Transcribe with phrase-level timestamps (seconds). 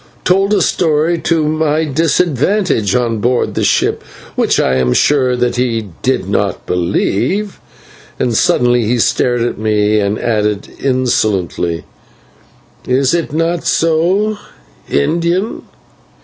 [0.23, 4.01] told a story to my disadvantage on board the ship,
[4.35, 7.59] which I am sure that he did not believe,"
[8.17, 11.85] and suddenly he stared at me and added insolently:
[12.87, 14.39] "Is it not so,
[14.89, 15.61] Indian?"